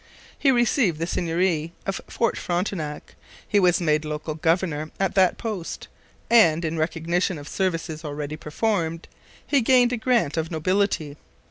[0.35, 3.13] He received the seigneury of Fort Frontenac,
[3.47, 5.89] he was made local governor at that post,
[6.27, 9.07] and, in recognition of services already performed,
[9.45, 11.17] he gained a grant of nobility.